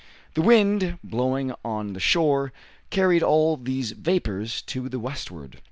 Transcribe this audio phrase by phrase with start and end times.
[0.33, 2.51] The wind, blowing on the shore,
[2.89, 5.59] carried all these vapors to the westward.